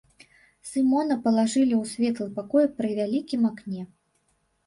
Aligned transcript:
Сымона 0.69 1.15
палажылі 1.25 1.75
ў 1.81 1.91
светлы 1.91 2.27
пакой 2.39 2.65
пры 2.79 2.89
вялікім 3.01 3.41
акне. 3.53 3.81